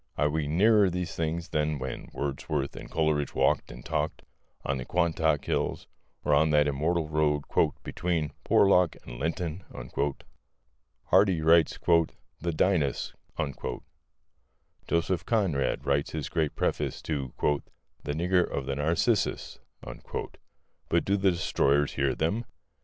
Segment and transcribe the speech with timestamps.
[0.17, 4.23] Are we nearer these things than when Wordsworth and Coleridge walked and talked
[4.65, 5.85] on the Quantock Hills
[6.25, 7.43] or on that immortal road
[7.83, 9.63] "between Porlock and Linton"?
[11.03, 13.13] Hardy writes "The Dynasts,"
[14.87, 17.31] Joseph Conrad writes his great preface to
[18.03, 19.59] "The Nigger of the Narcissus,"
[20.89, 22.45] but do the destroyers hear them?